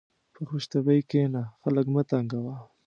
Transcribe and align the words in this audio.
په 0.33 0.41
خوشطبعي 0.49 1.01
کښېنه، 1.09 1.41
خلق 1.61 1.85
مه 1.93 2.01
تنګوه. 2.09 2.55